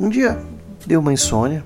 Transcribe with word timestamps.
Um 0.00 0.08
dia 0.08 0.38
deu 0.86 1.00
uma 1.00 1.12
insônia, 1.12 1.64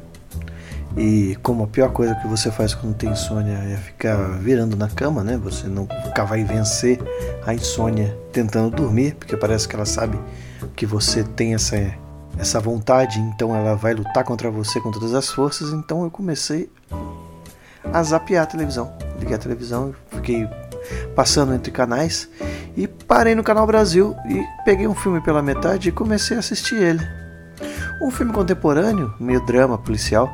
e 0.96 1.36
como 1.42 1.64
a 1.64 1.66
pior 1.66 1.90
coisa 1.90 2.14
que 2.14 2.26
você 2.26 2.50
faz 2.50 2.74
quando 2.74 2.94
tem 2.94 3.10
insônia 3.10 3.52
é 3.52 3.76
ficar 3.76 4.16
virando 4.38 4.76
na 4.76 4.88
cama, 4.88 5.22
né? 5.22 5.38
Você 5.38 5.66
não 5.66 5.88
vai 6.26 6.44
vencer 6.44 6.98
a 7.46 7.54
insônia 7.54 8.16
tentando 8.32 8.76
dormir, 8.76 9.14
porque 9.14 9.36
parece 9.36 9.66
que 9.66 9.74
ela 9.74 9.86
sabe 9.86 10.18
que 10.76 10.84
você 10.84 11.24
tem 11.24 11.54
essa, 11.54 11.76
essa 12.38 12.60
vontade, 12.60 13.18
então 13.20 13.54
ela 13.54 13.74
vai 13.74 13.94
lutar 13.94 14.24
contra 14.24 14.50
você 14.50 14.80
com 14.80 14.90
todas 14.90 15.14
as 15.14 15.30
forças. 15.30 15.70
Então 15.72 16.04
eu 16.04 16.10
comecei 16.10 16.70
a 17.92 18.02
zapear 18.02 18.44
a 18.44 18.46
televisão. 18.46 18.92
Liguei 19.18 19.34
a 19.34 19.38
televisão, 19.38 19.94
fiquei 20.10 20.48
passando 21.14 21.54
entre 21.54 21.70
canais 21.70 22.28
e 22.76 22.86
parei 22.86 23.34
no 23.34 23.44
Canal 23.44 23.66
Brasil 23.66 24.14
e 24.26 24.42
peguei 24.64 24.86
um 24.86 24.94
filme 24.94 25.20
pela 25.20 25.42
metade 25.42 25.88
e 25.88 25.92
comecei 25.92 26.36
a 26.36 26.40
assistir 26.40 26.76
ele. 26.76 27.21
Um 28.02 28.10
filme 28.10 28.32
contemporâneo, 28.32 29.14
meio 29.20 29.40
drama 29.46 29.78
policial, 29.78 30.28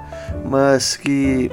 mas 0.49 0.97
que 0.97 1.51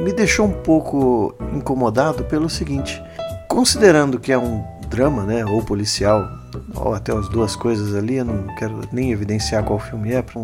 me 0.00 0.12
deixou 0.12 0.46
um 0.46 0.52
pouco 0.52 1.34
incomodado 1.54 2.24
pelo 2.24 2.48
seguinte: 2.50 3.02
considerando 3.48 4.20
que 4.20 4.32
é 4.32 4.38
um 4.38 4.62
drama, 4.88 5.24
né, 5.24 5.44
ou 5.46 5.64
policial, 5.64 6.28
ou 6.74 6.94
até 6.94 7.12
as 7.12 7.28
duas 7.28 7.56
coisas 7.56 7.94
ali, 7.94 8.16
eu 8.16 8.24
não 8.24 8.54
quero 8.56 8.80
nem 8.92 9.12
evidenciar 9.12 9.64
qual 9.64 9.78
filme 9.78 10.12
é 10.12 10.22
para 10.22 10.40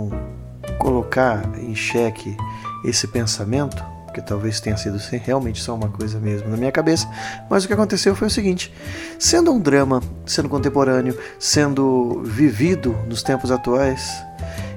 colocar 0.79 1.43
em 1.59 1.75
xeque 1.75 2.37
esse 2.85 3.07
pensamento, 3.07 3.85
porque 4.07 4.21
talvez 4.21 4.61
tenha 4.61 4.77
sido 4.77 4.99
realmente 5.25 5.63
só 5.63 5.75
uma 5.75 5.89
coisa 5.89 6.19
mesmo 6.19 6.49
na 6.49 6.57
minha 6.57 6.73
cabeça, 6.73 7.09
mas 7.49 7.65
o 7.65 7.69
que 7.69 7.75
aconteceu 7.75 8.15
foi 8.15 8.29
o 8.29 8.31
seguinte: 8.31 8.73
sendo 9.19 9.53
um 9.53 9.61
drama, 9.61 10.03
sendo 10.27 10.49
contemporâneo, 10.49 11.17
sendo 11.39 12.23
vivido 12.25 12.97
nos 13.07 13.23
tempos 13.23 13.51
atuais, 13.51 14.23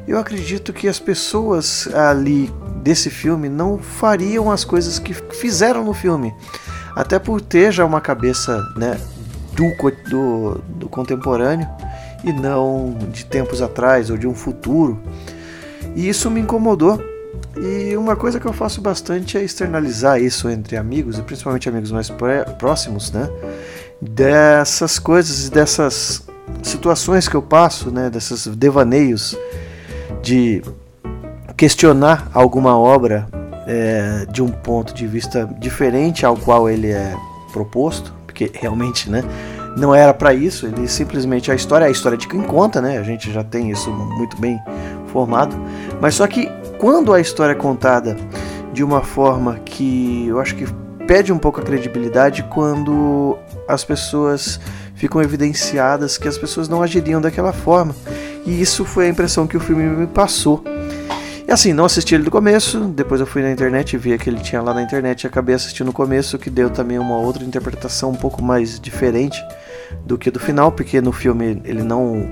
eu 0.07 0.19
acredito 0.19 0.71
que 0.71 0.87
as 0.87 0.99
pessoas 0.99 1.87
ali 1.93 2.51
desse 2.83 3.09
filme 3.09 3.49
não 3.49 3.77
fariam 3.79 4.51
as 4.51 4.63
coisas 4.63 4.99
que 4.99 5.13
fizeram 5.13 5.83
no 5.83 5.93
filme. 5.93 6.33
Até 6.95 7.17
por 7.17 7.41
ter 7.41 7.71
já 7.71 7.83
uma 7.83 7.99
cabeça 7.99 8.63
né, 8.77 8.99
do, 9.53 10.09
do, 10.09 10.61
do 10.69 10.89
contemporâneo 10.89 11.67
e 12.23 12.31
não 12.31 12.95
de 13.11 13.25
tempos 13.25 13.61
atrás 13.61 14.09
ou 14.09 14.17
de 14.17 14.27
um 14.27 14.35
futuro. 14.35 14.99
E 15.95 16.07
isso 16.07 16.29
me 16.29 16.39
incomodou. 16.39 17.01
E 17.57 17.95
uma 17.95 18.15
coisa 18.15 18.39
que 18.39 18.45
eu 18.45 18.53
faço 18.53 18.81
bastante 18.81 19.37
é 19.37 19.43
externalizar 19.43 20.21
isso 20.21 20.49
entre 20.49 20.75
amigos, 20.75 21.17
e 21.17 21.21
principalmente 21.21 21.69
amigos 21.69 21.89
mais 21.89 22.11
próximos, 22.59 23.11
né? 23.11 23.29
Dessas 24.01 24.99
coisas 24.99 25.47
e 25.47 25.51
dessas 25.51 26.23
situações 26.61 27.29
que 27.29 27.35
eu 27.35 27.41
passo, 27.41 27.91
né? 27.91 28.09
Desses 28.09 28.45
devaneios 28.47 29.37
de 30.25 30.63
questionar 31.55 32.27
alguma 32.33 32.75
obra 32.75 33.27
é, 33.67 34.25
de 34.31 34.41
um 34.41 34.49
ponto 34.49 34.91
de 34.91 35.05
vista 35.05 35.47
diferente 35.59 36.25
ao 36.25 36.35
qual 36.35 36.67
ele 36.67 36.89
é 36.91 37.15
proposto, 37.53 38.11
porque 38.25 38.51
realmente, 38.53 39.07
né, 39.07 39.23
não 39.77 39.93
era 39.93 40.15
para 40.15 40.33
isso. 40.33 40.65
Ele 40.65 40.87
simplesmente 40.87 41.51
a 41.51 41.55
história 41.55 41.85
é 41.85 41.87
a 41.89 41.91
história 41.91 42.17
de 42.17 42.27
quem 42.27 42.41
conta, 42.41 42.81
né? 42.81 42.97
A 42.97 43.03
gente 43.03 43.31
já 43.31 43.43
tem 43.43 43.69
isso 43.69 43.91
muito 43.91 44.35
bem 44.41 44.59
formado. 45.07 45.55
Mas 46.01 46.15
só 46.15 46.25
que 46.25 46.49
quando 46.79 47.13
a 47.13 47.21
história 47.21 47.51
é 47.51 47.55
contada 47.55 48.17
de 48.73 48.83
uma 48.83 49.01
forma 49.01 49.59
que 49.63 50.25
eu 50.27 50.39
acho 50.39 50.55
que 50.55 50.65
perde 51.05 51.31
um 51.31 51.37
pouco 51.37 51.61
a 51.61 51.63
credibilidade, 51.63 52.43
quando 52.49 53.37
as 53.67 53.83
pessoas 53.83 54.59
ficam 54.95 55.21
evidenciadas 55.21 56.17
que 56.17 56.27
as 56.27 56.37
pessoas 56.37 56.67
não 56.67 56.81
agiriam 56.81 57.21
daquela 57.21 57.53
forma. 57.53 57.93
E 58.45 58.61
isso 58.61 58.85
foi 58.85 59.07
a 59.07 59.09
impressão 59.09 59.47
que 59.47 59.57
o 59.57 59.59
filme 59.59 59.83
me 59.83 60.07
passou. 60.07 60.63
E 61.47 61.51
assim, 61.51 61.73
não 61.73 61.85
assisti 61.85 62.15
ele 62.15 62.23
do 62.23 62.31
começo, 62.31 62.79
depois 62.85 63.21
eu 63.21 63.27
fui 63.27 63.41
na 63.41 63.51
internet 63.51 63.93
e 63.93 63.97
vi 63.97 64.17
que 64.17 64.29
ele 64.29 64.39
tinha 64.39 64.61
lá 64.61 64.73
na 64.73 64.81
internet 64.81 65.23
e 65.23 65.27
acabei 65.27 65.53
assistindo 65.53 65.87
no 65.87 65.93
começo, 65.93 66.39
que 66.39 66.49
deu 66.49 66.71
também 66.71 66.97
uma 66.97 67.17
outra 67.17 67.43
interpretação 67.43 68.09
um 68.11 68.15
pouco 68.15 68.43
mais 68.43 68.79
diferente 68.79 69.39
do 70.03 70.17
que 70.17 70.31
do 70.31 70.39
final, 70.39 70.71
porque 70.71 70.99
no 71.01 71.11
filme 71.11 71.61
ele 71.63 71.83
não 71.83 72.27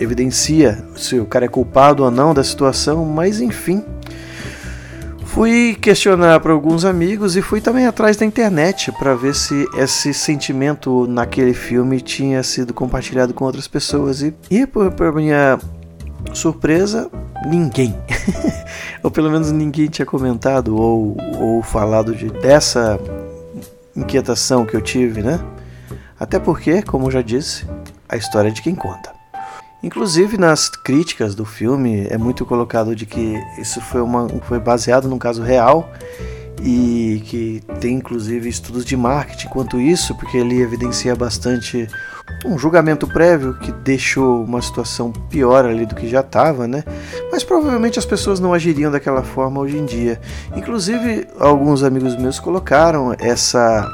evidencia 0.00 0.82
se 0.96 1.18
o 1.18 1.26
cara 1.26 1.44
é 1.44 1.48
culpado 1.48 2.02
ou 2.02 2.10
não 2.10 2.32
da 2.32 2.42
situação, 2.42 3.04
mas 3.04 3.40
enfim. 3.40 3.84
Fui 5.36 5.76
questionar 5.78 6.40
para 6.40 6.50
alguns 6.50 6.86
amigos 6.86 7.36
e 7.36 7.42
fui 7.42 7.60
também 7.60 7.86
atrás 7.86 8.16
da 8.16 8.24
internet 8.24 8.90
para 8.90 9.14
ver 9.14 9.34
se 9.34 9.68
esse 9.76 10.14
sentimento 10.14 11.06
naquele 11.06 11.52
filme 11.52 12.00
tinha 12.00 12.42
sido 12.42 12.72
compartilhado 12.72 13.34
com 13.34 13.44
outras 13.44 13.68
pessoas. 13.68 14.22
E, 14.22 14.34
e 14.50 14.66
por 14.66 15.12
minha 15.14 15.58
surpresa, 16.32 17.10
ninguém. 17.44 17.94
ou 19.04 19.10
pelo 19.10 19.30
menos 19.30 19.52
ninguém 19.52 19.88
tinha 19.88 20.06
comentado 20.06 20.74
ou, 20.74 21.18
ou 21.38 21.62
falado 21.62 22.14
de, 22.14 22.30
dessa 22.30 22.98
inquietação 23.94 24.64
que 24.64 24.74
eu 24.74 24.80
tive, 24.80 25.22
né? 25.22 25.38
Até 26.18 26.38
porque, 26.38 26.80
como 26.80 27.10
já 27.10 27.20
disse, 27.20 27.66
a 28.08 28.16
história 28.16 28.48
é 28.48 28.52
de 28.52 28.62
quem 28.62 28.74
conta. 28.74 29.15
Inclusive 29.82 30.36
nas 30.36 30.68
críticas 30.68 31.34
do 31.34 31.44
filme 31.44 32.06
é 32.10 32.18
muito 32.18 32.44
colocado 32.44 32.94
de 32.96 33.06
que 33.06 33.40
isso 33.58 33.80
foi, 33.80 34.00
uma, 34.00 34.28
foi 34.42 34.58
baseado 34.58 35.08
num 35.08 35.18
caso 35.18 35.42
real 35.42 35.90
e 36.62 37.22
que 37.26 37.62
tem 37.80 37.96
inclusive 37.96 38.48
estudos 38.48 38.84
de 38.84 38.96
marketing 38.96 39.48
quanto 39.48 39.80
isso, 39.80 40.14
porque 40.14 40.38
ele 40.38 40.60
evidencia 40.60 41.14
bastante 41.14 41.86
um 42.44 42.58
julgamento 42.58 43.06
prévio 43.06 43.54
que 43.58 43.70
deixou 43.70 44.42
uma 44.42 44.60
situação 44.60 45.12
pior 45.12 45.64
ali 45.64 45.86
do 45.86 45.94
que 45.94 46.08
já 46.08 46.20
estava, 46.20 46.66
né? 46.66 46.82
Mas 47.30 47.44
provavelmente 47.44 47.98
as 47.98 48.06
pessoas 48.06 48.40
não 48.40 48.52
agiriam 48.52 48.90
daquela 48.90 49.22
forma 49.22 49.60
hoje 49.60 49.76
em 49.76 49.84
dia. 49.84 50.20
Inclusive 50.56 51.26
alguns 51.38 51.82
amigos 51.82 52.16
meus 52.16 52.40
colocaram 52.40 53.14
essa 53.18 53.88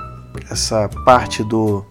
essa 0.50 0.88
parte 1.04 1.44
do 1.44 1.84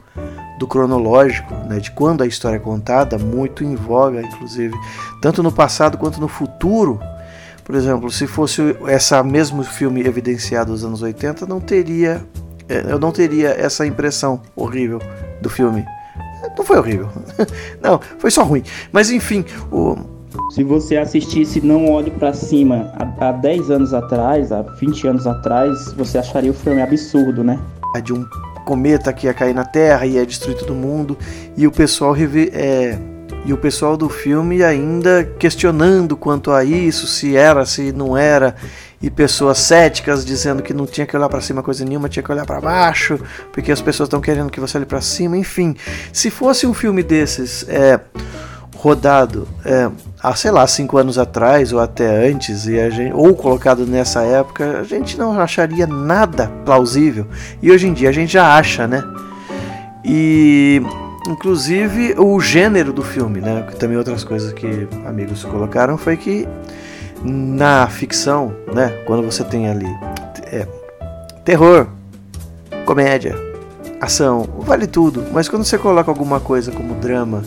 do 0.61 0.67
cronológico, 0.67 1.55
né, 1.67 1.79
de 1.79 1.89
quando 1.89 2.21
a 2.21 2.27
história 2.27 2.57
é 2.57 2.59
contada, 2.59 3.17
muito 3.17 3.63
em 3.63 3.75
voga, 3.75 4.21
inclusive, 4.21 4.75
tanto 5.19 5.41
no 5.41 5.51
passado 5.51 5.97
quanto 5.97 6.21
no 6.21 6.27
futuro. 6.27 6.99
Por 7.63 7.73
exemplo, 7.73 8.11
se 8.11 8.27
fosse 8.27 8.77
essa 8.85 9.23
mesmo 9.23 9.63
filme 9.63 10.01
evidenciado 10.05 10.71
dos 10.71 10.85
anos 10.85 11.01
80, 11.01 11.47
não 11.47 11.59
teria, 11.59 12.23
é, 12.69 12.91
eu 12.91 12.99
não 12.99 13.11
teria 13.11 13.49
essa 13.49 13.87
impressão 13.87 14.39
horrível 14.55 14.99
do 15.41 15.49
filme. 15.49 15.83
Não 16.55 16.63
foi 16.63 16.77
horrível, 16.77 17.09
não, 17.81 17.99
foi 18.19 18.29
só 18.29 18.43
ruim. 18.43 18.61
Mas 18.91 19.09
enfim, 19.09 19.43
o, 19.71 19.97
se 20.51 20.63
você 20.63 20.95
assistisse 20.97 21.59
Não 21.59 21.91
Olhe 21.91 22.11
para 22.11 22.33
Cima 22.33 22.93
há, 22.99 23.29
há 23.29 23.31
10 23.31 23.71
anos 23.71 23.93
atrás, 23.95 24.51
há 24.51 24.61
20 24.61 25.07
anos 25.07 25.25
atrás, 25.25 25.91
você 25.93 26.19
acharia 26.19 26.51
o 26.51 26.53
filme 26.53 26.83
absurdo, 26.83 27.43
né? 27.43 27.59
De 28.03 28.13
um 28.13 28.23
cometa 28.65 29.11
que 29.11 29.27
ia 29.27 29.33
cair 29.33 29.53
na 29.53 29.65
Terra 29.65 30.05
e 30.05 30.13
ia 30.13 30.25
destruir 30.25 30.57
todo 30.57 30.73
mundo 30.73 31.17
e 31.55 31.67
o 31.67 31.71
pessoal 31.71 32.15
é, 32.15 32.97
e 33.45 33.53
o 33.53 33.57
pessoal 33.57 33.97
do 33.97 34.07
filme 34.07 34.63
ainda 34.63 35.23
questionando 35.39 36.15
quanto 36.15 36.51
a 36.51 36.63
isso, 36.63 37.07
se 37.07 37.35
era, 37.35 37.65
se 37.65 37.91
não 37.91 38.15
era, 38.15 38.55
e 39.01 39.09
pessoas 39.09 39.57
céticas 39.57 40.23
dizendo 40.23 40.61
que 40.61 40.73
não 40.73 40.85
tinha 40.85 41.07
que 41.07 41.17
olhar 41.17 41.27
para 41.27 41.41
cima 41.41 41.63
coisa 41.63 41.83
nenhuma, 41.83 42.07
tinha 42.07 42.21
que 42.21 42.31
olhar 42.31 42.45
para 42.45 42.61
baixo, 42.61 43.19
porque 43.51 43.71
as 43.71 43.81
pessoas 43.81 44.07
estão 44.07 44.21
querendo 44.21 44.51
que 44.51 44.59
você 44.59 44.77
olhe 44.77 44.85
para 44.85 45.01
cima, 45.01 45.35
enfim. 45.35 45.75
Se 46.13 46.29
fosse 46.29 46.67
um 46.67 46.73
filme 46.73 47.01
desses, 47.01 47.67
é, 47.67 47.99
rodado 48.81 49.47
é, 49.63 49.91
há, 50.21 50.35
sei 50.35 50.49
lá, 50.49 50.65
cinco 50.65 50.97
anos 50.97 51.19
atrás 51.19 51.71
ou 51.71 51.79
até 51.79 52.27
antes, 52.27 52.65
e 52.65 52.79
a 52.79 52.89
gente, 52.89 53.13
ou 53.13 53.35
colocado 53.35 53.85
nessa 53.85 54.23
época, 54.23 54.79
a 54.79 54.83
gente 54.83 55.19
não 55.19 55.39
acharia 55.39 55.85
nada 55.85 56.51
plausível. 56.65 57.27
E 57.61 57.71
hoje 57.71 57.87
em 57.87 57.93
dia 57.93 58.09
a 58.09 58.11
gente 58.11 58.33
já 58.33 58.57
acha, 58.57 58.87
né? 58.87 59.03
E 60.03 60.81
inclusive 61.29 62.15
o 62.17 62.39
gênero 62.39 62.91
do 62.91 63.03
filme, 63.03 63.39
né? 63.39 63.61
Também 63.77 63.97
outras 63.97 64.23
coisas 64.23 64.51
que 64.51 64.87
amigos 65.05 65.43
colocaram 65.43 65.95
foi 65.95 66.17
que 66.17 66.47
na 67.23 67.85
ficção, 67.85 68.51
né? 68.73 68.89
Quando 69.05 69.21
você 69.21 69.43
tem 69.43 69.69
ali 69.69 69.95
é, 70.51 70.65
terror, 71.45 71.85
comédia, 72.83 73.35
ação, 74.01 74.49
vale 74.61 74.87
tudo. 74.87 75.23
Mas 75.31 75.47
quando 75.47 75.63
você 75.63 75.77
coloca 75.77 76.09
alguma 76.09 76.39
coisa 76.39 76.71
como 76.71 76.95
drama, 76.95 77.43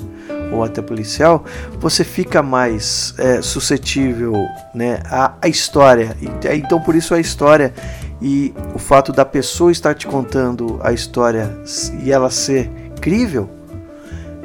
ou 0.52 0.62
até 0.62 0.80
policial, 0.82 1.44
você 1.78 2.04
fica 2.04 2.42
mais 2.42 3.14
é, 3.18 3.42
suscetível 3.42 4.34
né, 4.74 5.00
à, 5.10 5.34
à 5.40 5.48
história. 5.48 6.16
Então, 6.52 6.80
por 6.80 6.94
isso 6.94 7.14
a 7.14 7.20
história 7.20 7.72
e 8.20 8.54
o 8.74 8.78
fato 8.78 9.12
da 9.12 9.24
pessoa 9.24 9.72
estar 9.72 9.94
te 9.94 10.06
contando 10.06 10.80
a 10.82 10.92
história 10.92 11.58
e 12.02 12.12
ela 12.12 12.30
ser 12.30 12.70
crível 13.00 13.50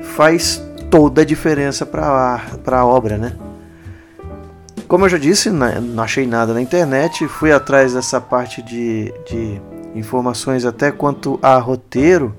faz 0.01 0.61
toda 0.89 1.21
a 1.21 1.25
diferença 1.25 1.85
para 1.85 2.41
a 2.71 2.85
obra, 2.85 3.17
né? 3.17 3.35
Como 4.87 5.05
eu 5.05 5.09
já 5.09 5.19
disse, 5.19 5.51
não 5.51 6.03
achei 6.03 6.25
nada 6.25 6.51
na 6.51 6.61
internet, 6.61 7.27
fui 7.27 7.51
atrás 7.51 7.93
dessa 7.93 8.19
parte 8.19 8.63
de, 8.63 9.13
de 9.29 9.61
informações 9.93 10.65
até 10.65 10.91
quanto 10.91 11.37
a 11.43 11.57
roteiro 11.59 12.35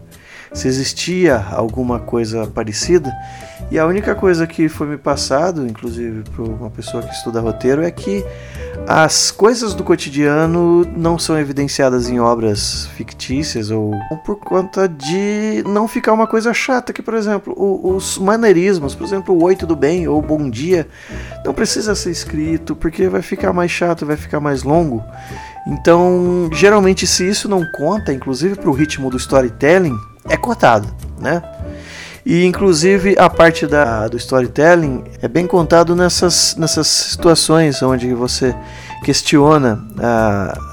se 0.52 0.68
existia 0.68 1.44
alguma 1.52 1.98
coisa 1.98 2.46
parecida. 2.46 3.12
E 3.70 3.78
a 3.78 3.86
única 3.86 4.14
coisa 4.16 4.46
que 4.46 4.68
foi 4.68 4.88
me 4.88 4.96
passado, 4.96 5.64
inclusive 5.64 6.24
por 6.34 6.48
uma 6.48 6.70
pessoa 6.70 7.02
que 7.02 7.14
estuda 7.14 7.40
roteiro, 7.40 7.82
é 7.82 7.90
que 7.90 8.24
as 8.86 9.30
coisas 9.30 9.74
do 9.74 9.84
cotidiano 9.84 10.84
não 10.96 11.16
são 11.18 11.38
evidenciadas 11.38 12.08
em 12.08 12.18
obras 12.18 12.86
fictícias 12.96 13.70
ou 13.70 13.94
por 14.24 14.36
conta 14.36 14.88
de 14.88 15.62
não 15.66 15.86
ficar 15.86 16.12
uma 16.12 16.26
coisa 16.26 16.52
chata, 16.52 16.92
que 16.92 17.02
por 17.02 17.14
exemplo, 17.14 17.54
os 17.56 18.18
maneirismos, 18.18 18.94
por 18.94 19.04
exemplo, 19.04 19.34
o 19.36 19.44
oi 19.44 19.54
tudo 19.54 19.76
bem 19.76 20.08
ou 20.08 20.20
bom 20.20 20.50
dia, 20.50 20.88
não 21.44 21.54
precisa 21.54 21.94
ser 21.94 22.10
escrito 22.10 22.74
porque 22.74 23.08
vai 23.08 23.22
ficar 23.22 23.52
mais 23.52 23.70
chato, 23.70 24.04
vai 24.04 24.16
ficar 24.16 24.40
mais 24.40 24.64
longo. 24.64 25.04
Então, 25.68 26.50
geralmente 26.52 27.06
se 27.06 27.28
isso 27.28 27.48
não 27.48 27.64
conta, 27.76 28.12
inclusive 28.12 28.56
para 28.56 28.70
o 28.70 28.72
ritmo 28.72 29.10
do 29.10 29.16
storytelling, 29.16 29.96
é 30.28 30.36
cortado, 30.36 30.88
né? 31.18 31.42
E 32.24 32.44
inclusive 32.44 33.16
a 33.18 33.30
parte 33.30 33.66
da, 33.66 34.06
do 34.06 34.16
storytelling 34.16 35.04
é 35.22 35.28
bem 35.28 35.46
contado 35.46 35.96
nessas, 35.96 36.54
nessas 36.56 36.86
situações 36.86 37.82
onde 37.82 38.12
você 38.12 38.54
questiona 39.02 39.82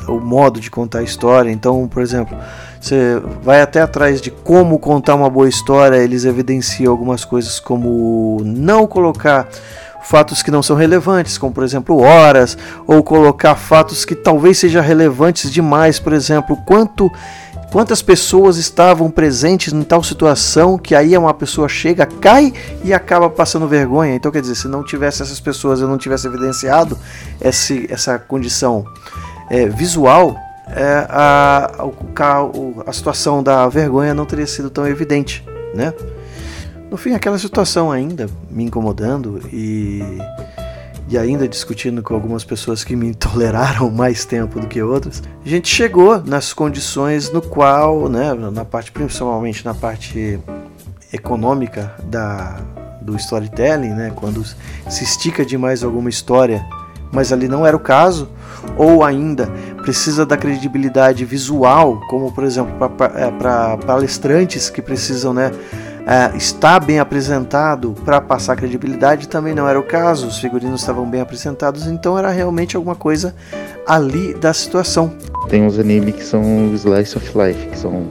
uh, 0.08 0.12
o 0.12 0.20
modo 0.20 0.60
de 0.60 0.70
contar 0.70 1.00
a 1.00 1.04
história. 1.04 1.50
Então, 1.50 1.88
por 1.88 2.02
exemplo, 2.02 2.38
você 2.80 3.22
vai 3.42 3.62
até 3.62 3.82
atrás 3.82 4.22
de 4.22 4.30
como 4.30 4.78
contar 4.78 5.16
uma 5.16 5.30
boa 5.30 5.48
história, 5.48 5.98
eles 5.98 6.26
evidenciam 6.26 6.92
algumas 6.92 7.24
coisas 7.24 7.60
como 7.60 8.42
não 8.44 8.86
colocar 8.86 9.48
fatos 10.04 10.42
que 10.42 10.52
não 10.52 10.64
são 10.64 10.76
relevantes, 10.76 11.38
como 11.38 11.54
por 11.54 11.64
exemplo 11.64 12.00
horas, 12.02 12.58
ou 12.86 13.04
colocar 13.04 13.56
fatos 13.56 14.06
que 14.06 14.16
talvez 14.16 14.58
sejam 14.58 14.82
relevantes 14.82 15.52
demais, 15.52 16.00
por 16.00 16.14
exemplo, 16.14 16.58
quanto 16.66 17.12
Quantas 17.72 18.02
pessoas 18.02 18.58
estavam 18.58 19.12
presentes 19.12 19.74
em 19.74 19.84
tal 19.84 20.02
situação 20.02 20.78
que 20.78 20.96
aí 20.96 21.18
uma 21.18 21.34
pessoa 21.34 21.68
chega, 21.68 22.06
cai 22.06 22.54
e 22.84 22.94
acaba 22.94 23.30
passando 23.30 23.68
vergonha? 23.68 24.16
Então, 24.16 24.32
quer 24.32 24.42
dizer, 24.42 24.56
se 24.56 24.68
não 24.68 24.84
tivesse 24.84 25.22
essas 25.22 25.40
pessoas, 25.40 25.82
eu 25.82 25.88
não 25.88 25.98
tivesse 25.98 26.28
evidenciado 26.28 26.98
esse, 27.42 27.86
essa 27.90 28.18
condição 28.18 28.86
é, 29.50 29.66
visual, 29.68 30.38
é, 30.70 31.06
a, 31.10 31.72
a, 31.78 32.90
a 32.90 32.94
situação 32.94 33.44
da 33.44 33.68
vergonha 33.68 34.14
não 34.14 34.26
teria 34.26 34.48
sido 34.48 34.70
tão 34.70 34.88
evidente, 34.88 35.46
né? 35.74 35.94
No 36.90 36.96
fim, 36.96 37.14
aquela 37.14 37.38
situação 37.38 37.92
ainda 37.92 38.30
me 38.50 38.64
incomodando 38.64 39.42
e 39.52 40.02
e 41.10 41.18
ainda 41.18 41.48
discutindo 41.48 42.04
com 42.04 42.14
algumas 42.14 42.44
pessoas 42.44 42.84
que 42.84 42.96
me 42.96 43.14
toleraram 43.16 43.90
mais 43.90 44.26
tempo 44.26 44.60
do 44.60 44.68
que 44.68 44.82
outras, 44.82 45.24
a 45.46 45.50
gente 45.50 45.68
chegou 45.68 46.22
nas 46.24 46.54
condições 46.54 47.32
no 47.32 47.42
qual, 47.42 48.10
né, 48.10 48.34
na 48.34 48.66
parte 48.66 48.92
principalmente 48.92 49.66
na 49.66 49.74
parte 49.74 50.40
econômica 51.12 51.94
da 52.04 52.60
do 53.08 53.16
storytelling, 53.16 53.94
né, 53.94 54.12
quando 54.14 54.44
se 54.44 55.04
estica 55.04 55.46
demais 55.46 55.82
alguma 55.82 56.10
história, 56.10 56.66
mas 57.10 57.32
ali 57.32 57.48
não 57.48 57.66
era 57.66 57.78
o 57.78 57.80
caso, 57.80 58.28
ou 58.76 59.02
ainda 59.02 59.48
precisa 59.82 60.26
da 60.26 60.36
credibilidade 60.36 61.24
visual, 61.24 62.02
como 62.10 62.34
por 62.34 62.44
exemplo 62.44 62.90
para 62.90 63.78
é, 63.78 63.86
palestrantes 63.86 64.70
que 64.70 64.82
precisam, 64.82 65.34
né, 65.34 65.52
uh, 66.08 66.36
está 66.36 66.80
bem 66.80 67.00
apresentado 67.00 67.94
para 68.06 68.22
passar 68.22 68.56
credibilidade 68.56 69.28
também 69.28 69.54
não 69.54 69.68
era 69.68 69.80
o 69.80 69.84
caso, 69.84 70.28
os 70.28 70.40
figurinos 70.40 70.80
estavam 70.80 71.08
bem 71.10 71.22
apresentados, 71.22 71.86
então 71.86 72.18
era 72.18 72.32
realmente 72.32 72.76
alguma 72.76 72.96
coisa 72.96 73.36
ali 73.86 74.34
da 74.34 74.54
situação. 74.54 75.12
Tem 75.50 75.64
uns 75.64 75.78
animes 75.78 76.16
que 76.16 76.24
são 76.24 76.74
slice 76.74 77.18
of 77.18 77.38
life, 77.38 77.68
que 77.68 77.78
são 77.78 78.08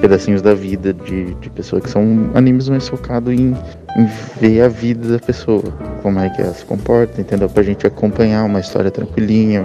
pedacinhos 0.00 0.42
da 0.42 0.54
vida 0.54 0.92
de, 0.92 1.34
de 1.34 1.50
pessoa, 1.50 1.80
que 1.80 1.88
são 1.88 2.30
animes 2.34 2.68
mais 2.68 2.86
focados 2.88 3.32
em, 3.32 3.56
em 3.96 4.08
ver 4.38 4.62
a 4.62 4.68
vida 4.68 5.08
da 5.08 5.18
pessoa, 5.18 5.62
como 6.02 6.18
é 6.18 6.28
que 6.28 6.42
ela 6.42 6.52
se 6.52 6.64
comporta, 6.64 7.20
entendeu? 7.20 7.48
Pra 7.48 7.62
gente 7.62 7.86
acompanhar 7.86 8.44
uma 8.44 8.60
história 8.60 8.90
tranquilinha, 8.90 9.62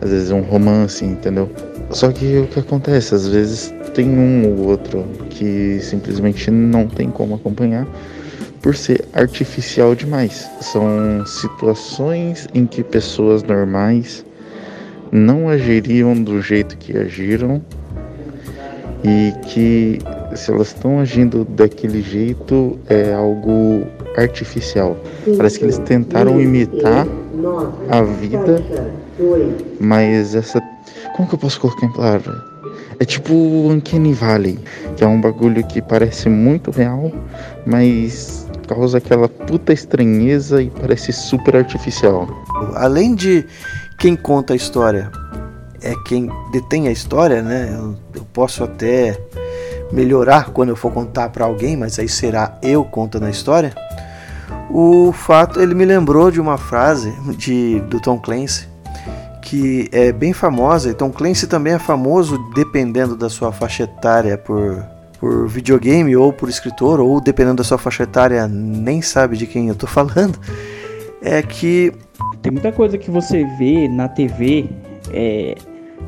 às 0.00 0.10
vezes 0.10 0.30
um 0.30 0.40
romance, 0.40 1.04
entendeu? 1.04 1.50
Só 1.90 2.10
que 2.10 2.38
o 2.38 2.46
que 2.46 2.60
acontece, 2.60 3.14
às 3.14 3.26
vezes 3.26 3.74
tem 3.98 4.08
um 4.08 4.46
ou 4.46 4.68
outro 4.68 5.04
que 5.28 5.80
simplesmente 5.80 6.52
não 6.52 6.86
tem 6.86 7.10
como 7.10 7.34
acompanhar 7.34 7.84
por 8.62 8.76
ser 8.76 9.04
artificial 9.12 9.92
demais. 9.92 10.48
São 10.60 11.26
situações 11.26 12.46
em 12.54 12.64
que 12.64 12.84
pessoas 12.84 13.42
normais 13.42 14.24
não 15.10 15.48
agiriam 15.48 16.14
do 16.14 16.40
jeito 16.40 16.76
que 16.76 16.96
agiram 16.96 17.60
e 19.02 19.32
que 19.48 19.98
se 20.36 20.52
elas 20.52 20.68
estão 20.68 21.00
agindo 21.00 21.44
daquele 21.44 22.00
jeito 22.00 22.78
é 22.88 23.12
algo 23.12 23.84
artificial. 24.16 24.96
Parece 25.36 25.58
que 25.58 25.64
eles 25.64 25.78
tentaram 25.78 26.40
imitar 26.40 27.04
a 27.90 28.02
vida, 28.02 28.62
mas 29.80 30.36
essa 30.36 30.62
como 31.16 31.28
que 31.28 31.34
eu 31.34 31.38
posso 31.38 31.60
colocar 31.60 31.84
em 31.84 31.92
palavras? 31.92 32.57
É 33.00 33.04
tipo 33.04 33.32
o 33.32 33.68
Uncanny 33.68 34.12
Valley, 34.12 34.58
que 34.96 35.04
é 35.04 35.06
um 35.06 35.20
bagulho 35.20 35.64
que 35.64 35.80
parece 35.80 36.28
muito 36.28 36.70
real, 36.70 37.12
mas 37.64 38.48
causa 38.66 38.98
aquela 38.98 39.28
puta 39.28 39.72
estranheza 39.72 40.62
e 40.62 40.68
parece 40.68 41.12
super 41.12 41.56
artificial. 41.56 42.28
Além 42.74 43.14
de 43.14 43.46
quem 43.98 44.14
conta 44.14 44.52
a 44.52 44.56
história 44.56 45.10
é 45.82 45.94
quem 46.04 46.30
detém 46.50 46.88
a 46.88 46.90
história, 46.90 47.42
né? 47.42 47.70
Eu, 47.72 47.96
eu 48.14 48.26
posso 48.32 48.64
até 48.64 49.18
melhorar 49.92 50.50
quando 50.50 50.70
eu 50.70 50.76
for 50.76 50.92
contar 50.92 51.30
para 51.30 51.44
alguém, 51.44 51.76
mas 51.76 51.98
aí 51.98 52.08
será 52.08 52.58
eu 52.62 52.84
contando 52.84 53.26
a 53.26 53.30
história. 53.30 53.72
O 54.70 55.12
fato, 55.12 55.60
ele 55.60 55.74
me 55.74 55.84
lembrou 55.84 56.30
de 56.30 56.40
uma 56.40 56.58
frase 56.58 57.12
de 57.36 57.80
do 57.82 58.00
Tom 58.00 58.18
Clancy 58.18 58.67
que 59.48 59.88
é 59.90 60.12
bem 60.12 60.32
famosa. 60.34 60.90
Então 60.90 61.10
Clancy 61.10 61.46
também 61.46 61.72
é 61.72 61.78
famoso 61.78 62.38
dependendo 62.54 63.16
da 63.16 63.30
sua 63.30 63.50
faixa 63.50 63.84
etária 63.84 64.36
por, 64.36 64.84
por 65.18 65.48
videogame 65.48 66.14
ou 66.14 66.32
por 66.32 66.50
escritor, 66.50 67.00
ou 67.00 67.18
dependendo 67.18 67.56
da 67.56 67.64
sua 67.64 67.78
faixa 67.78 68.02
etária, 68.02 68.46
nem 68.46 69.00
sabe 69.00 69.38
de 69.38 69.46
quem 69.46 69.68
eu 69.68 69.74
tô 69.74 69.86
falando. 69.86 70.38
É 71.22 71.42
que. 71.42 71.92
Tem 72.42 72.52
muita 72.52 72.70
coisa 72.70 72.98
que 72.98 73.10
você 73.10 73.44
vê 73.58 73.88
na 73.88 74.06
TV, 74.06 74.68
é, 75.10 75.56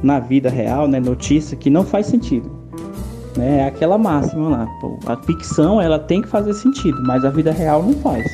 na 0.03 0.21
vida 0.21 0.51
real, 0.51 0.87
né, 0.87 1.01
notícia, 1.01 1.57
que 1.57 1.71
não 1.71 1.85
faz 1.85 2.07
sentido. 2.07 2.51
Né? 3.37 3.61
É 3.61 3.67
aquela 3.67 3.97
máxima 3.97 4.49
lá. 4.49 4.69
A 5.07 5.17
ficção 5.17 5.81
ela 5.81 5.99
tem 5.99 6.21
que 6.21 6.29
fazer 6.29 6.53
sentido, 6.55 7.03
mas 7.05 7.25
a 7.25 7.31
vida 7.31 7.51
real 7.51 7.83
não 7.83 7.95
faz. 7.95 8.25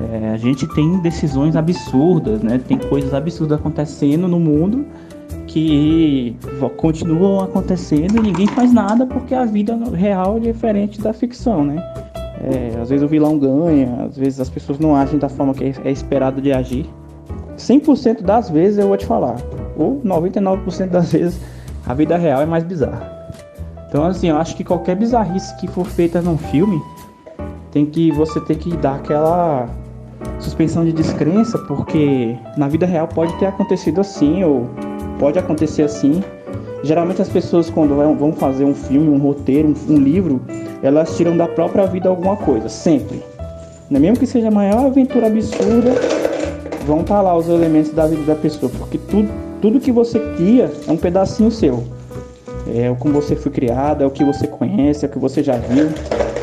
É, 0.00 0.30
a 0.30 0.36
gente 0.36 0.66
tem 0.68 0.98
decisões 1.00 1.56
absurdas, 1.56 2.42
né? 2.42 2.58
Tem 2.58 2.78
coisas 2.78 3.12
absurdas 3.12 3.58
acontecendo 3.58 4.26
no 4.26 4.40
mundo 4.40 4.86
que 5.46 6.36
continuam 6.76 7.40
acontecendo 7.40 8.16
e 8.18 8.20
ninguém 8.20 8.46
faz 8.46 8.72
nada 8.72 9.04
porque 9.04 9.34
a 9.34 9.44
vida 9.44 9.76
real 9.92 10.36
é 10.36 10.40
diferente 10.40 11.00
da 11.00 11.12
ficção, 11.12 11.64
né? 11.64 11.76
É, 12.42 12.80
às 12.80 12.88
vezes 12.88 13.04
o 13.04 13.08
vilão 13.08 13.38
ganha, 13.38 14.06
às 14.06 14.16
vezes 14.16 14.40
as 14.40 14.48
pessoas 14.48 14.78
não 14.78 14.96
agem 14.96 15.18
da 15.18 15.28
forma 15.28 15.52
que 15.52 15.74
é 15.84 15.90
esperado 15.90 16.40
de 16.40 16.52
agir. 16.52 16.88
100% 17.58 18.22
das 18.22 18.48
vezes 18.48 18.78
eu 18.78 18.88
vou 18.88 18.96
te 18.96 19.04
falar, 19.04 19.36
ou 19.76 20.00
99% 20.02 20.88
das 20.88 21.12
vezes 21.12 21.38
a 21.86 21.92
vida 21.92 22.16
real 22.16 22.40
é 22.40 22.46
mais 22.46 22.64
bizarra. 22.64 23.20
Então 23.88 24.04
assim, 24.04 24.28
eu 24.28 24.38
acho 24.38 24.56
que 24.56 24.64
qualquer 24.64 24.96
bizarrice 24.96 25.54
que 25.58 25.66
for 25.66 25.84
feita 25.84 26.22
num 26.22 26.38
filme, 26.38 26.80
tem 27.70 27.84
que 27.84 28.10
você 28.12 28.40
ter 28.40 28.56
que 28.56 28.74
dar 28.76 28.96
aquela 28.96 29.68
suspensão 30.40 30.84
de 30.84 30.92
descrença, 30.92 31.58
porque 31.58 32.36
na 32.56 32.68
vida 32.68 32.86
real 32.86 33.06
pode 33.06 33.32
ter 33.38 33.46
acontecido 33.46 34.00
assim, 34.00 34.42
ou 34.42 34.68
pode 35.18 35.38
acontecer 35.38 35.82
assim. 35.82 36.22
Geralmente 36.82 37.20
as 37.20 37.28
pessoas 37.28 37.68
quando 37.68 37.94
vão 37.94 38.32
fazer 38.32 38.64
um 38.64 38.74
filme, 38.74 39.08
um 39.08 39.18
roteiro, 39.18 39.74
um, 39.88 39.96
livro, 39.96 40.40
elas 40.82 41.16
tiram 41.16 41.36
da 41.36 41.46
própria 41.46 41.86
vida 41.86 42.08
alguma 42.08 42.36
coisa, 42.36 42.68
sempre. 42.68 43.22
Né? 43.90 43.98
Mesmo 43.98 44.18
que 44.18 44.26
seja 44.26 44.48
a 44.48 44.50
maior 44.50 44.86
aventura 44.86 45.26
absurda, 45.26 45.90
vão 46.86 47.02
estar 47.02 47.16
tá 47.16 47.22
lá 47.22 47.36
os 47.36 47.48
elementos 47.48 47.92
da 47.92 48.06
vida 48.06 48.22
da 48.22 48.34
pessoa, 48.34 48.72
porque 48.78 48.96
tudo, 48.96 49.28
tudo 49.60 49.78
que 49.78 49.92
você 49.92 50.18
cria 50.36 50.72
é 50.88 50.90
um 50.90 50.96
pedacinho 50.96 51.50
seu. 51.50 51.84
É 52.74 52.90
o 52.90 52.96
como 52.96 53.14
você 53.14 53.36
foi 53.36 53.52
criado, 53.52 54.02
é 54.02 54.06
o 54.06 54.10
que 54.10 54.24
você 54.24 54.46
conhece, 54.46 55.04
é 55.04 55.08
o 55.08 55.10
que 55.10 55.18
você 55.18 55.42
já 55.42 55.56
viu. 55.56 55.88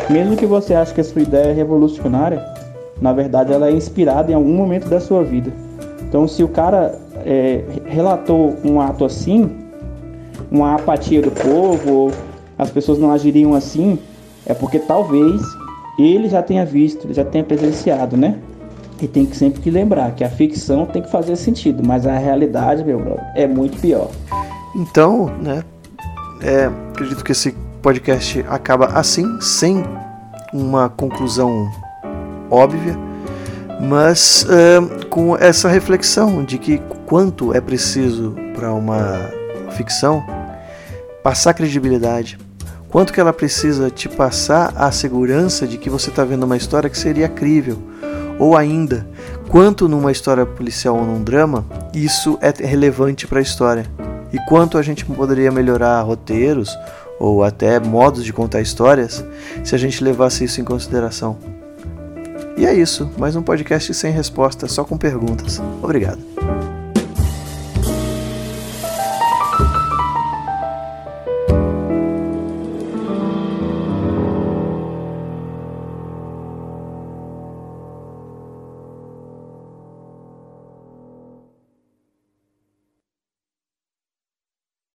Mesmo 0.09 0.37
que 0.37 0.45
você 0.45 0.73
ache 0.73 0.93
que 0.93 1.01
a 1.01 1.03
sua 1.03 1.21
ideia 1.21 1.51
é 1.51 1.53
revolucionária, 1.53 2.56
na 3.01 3.13
verdade 3.13 3.53
ela 3.53 3.67
é 3.67 3.71
inspirada 3.71 4.31
em 4.31 4.35
algum 4.35 4.53
momento 4.53 4.89
da 4.89 4.99
sua 4.99 5.23
vida. 5.23 5.51
Então, 6.07 6.27
se 6.27 6.43
o 6.43 6.47
cara 6.47 6.97
é, 7.25 7.63
relatou 7.85 8.55
um 8.63 8.79
ato 8.79 9.03
assim, 9.03 9.49
uma 10.49 10.75
apatia 10.75 11.21
do 11.21 11.31
povo, 11.31 11.91
ou 11.91 12.11
as 12.57 12.69
pessoas 12.69 12.97
não 12.97 13.11
agiriam 13.11 13.53
assim, 13.53 13.99
é 14.45 14.53
porque 14.53 14.79
talvez 14.79 15.41
ele 15.99 16.29
já 16.29 16.41
tenha 16.41 16.65
visto, 16.65 17.13
já 17.13 17.25
tenha 17.25 17.43
presenciado, 17.43 18.15
né? 18.15 18.37
E 19.01 19.07
tem 19.07 19.25
que 19.25 19.35
sempre 19.35 19.61
que 19.61 19.69
lembrar 19.69 20.11
que 20.11 20.23
a 20.23 20.29
ficção 20.29 20.85
tem 20.85 21.01
que 21.01 21.11
fazer 21.11 21.35
sentido, 21.35 21.83
mas 21.85 22.07
a 22.07 22.17
realidade, 22.17 22.83
meu 22.83 22.99
brother, 22.99 23.23
é 23.35 23.45
muito 23.45 23.79
pior. 23.79 24.09
Então, 24.75 25.25
né? 25.41 25.63
É, 26.41 26.65
acredito 26.91 27.23
que 27.23 27.31
esse 27.31 27.51
podcast 27.81 28.43
acaba 28.47 28.87
assim, 28.87 29.39
sem 29.41 29.83
uma 30.53 30.89
conclusão 30.89 31.67
óbvia, 32.49 32.97
mas 33.81 34.45
uh, 34.45 35.05
com 35.07 35.37
essa 35.37 35.69
reflexão 35.69 36.43
de 36.43 36.57
que 36.57 36.79
quanto 37.05 37.53
é 37.53 37.61
preciso 37.61 38.35
para 38.55 38.73
uma 38.73 39.29
ficção 39.71 40.23
passar 41.23 41.53
credibilidade, 41.53 42.37
quanto 42.89 43.13
que 43.13 43.19
ela 43.19 43.33
precisa 43.33 43.89
te 43.89 44.09
passar 44.09 44.73
a 44.75 44.91
segurança 44.91 45.67
de 45.67 45.77
que 45.77 45.89
você 45.89 46.09
está 46.09 46.23
vendo 46.23 46.43
uma 46.43 46.57
história 46.57 46.89
que 46.89 46.97
seria 46.97 47.27
crível, 47.27 47.77
ou 48.39 48.55
ainda, 48.55 49.07
quanto 49.49 49.87
numa 49.87 50.11
história 50.11 50.45
policial 50.45 50.95
ou 50.95 51.05
num 51.05 51.23
drama 51.23 51.65
isso 51.93 52.37
é 52.41 52.51
relevante 52.65 53.25
para 53.25 53.39
a 53.39 53.41
história 53.41 53.85
e 54.31 54.37
quanto 54.47 54.77
a 54.77 54.81
gente 54.81 55.05
poderia 55.05 55.51
melhorar 55.51 56.01
roteiros 56.01 56.77
ou 57.19 57.43
até 57.43 57.79
modos 57.79 58.23
de 58.23 58.31
contar 58.31 58.61
histórias 58.61 59.25
se 59.63 59.73
a 59.73 59.77
gente 59.77 60.03
levasse 60.03 60.43
isso 60.43 60.61
em 60.61 60.63
consideração. 60.63 61.56
E 62.57 62.65
é 62.65 62.73
isso, 62.73 63.09
mais 63.19 63.35
um 63.35 63.43
podcast 63.43 63.93
sem 63.93 64.11
resposta, 64.11 64.67
só 64.67 64.83
com 64.83 64.97
perguntas. 64.97 65.61
Obrigado. 65.81 66.76